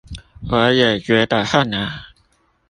[0.49, 2.07] 我也覺得恨啊